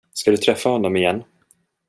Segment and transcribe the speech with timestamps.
[0.13, 1.23] Ska du träffa honom igen?